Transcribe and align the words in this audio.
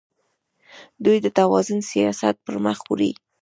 دوی 1.03 1.17
د 1.21 1.27
توازن 1.39 1.79
سیاست 1.91 2.35
پرمخ 2.45 2.79
وړي. 2.89 3.11